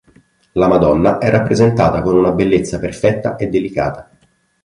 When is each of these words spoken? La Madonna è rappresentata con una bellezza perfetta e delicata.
La 0.53 0.67
Madonna 0.67 1.19
è 1.19 1.29
rappresentata 1.29 2.01
con 2.01 2.15
una 2.17 2.31
bellezza 2.31 2.79
perfetta 2.79 3.35
e 3.35 3.49
delicata. 3.49 4.09